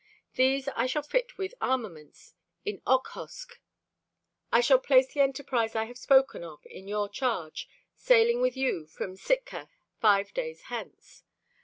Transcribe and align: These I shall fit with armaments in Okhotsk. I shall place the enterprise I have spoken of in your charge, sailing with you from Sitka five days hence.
These 0.33 0.67
I 0.69 0.87
shall 0.87 1.03
fit 1.03 1.37
with 1.37 1.53
armaments 1.61 2.33
in 2.65 2.81
Okhotsk. 2.87 3.59
I 4.51 4.59
shall 4.59 4.79
place 4.79 5.13
the 5.13 5.19
enterprise 5.19 5.75
I 5.75 5.83
have 5.83 5.97
spoken 5.99 6.43
of 6.43 6.65
in 6.65 6.87
your 6.87 7.07
charge, 7.07 7.69
sailing 7.93 8.41
with 8.41 8.57
you 8.57 8.87
from 8.87 9.15
Sitka 9.15 9.69
five 9.99 10.33
days 10.33 10.61
hence. 10.73 11.23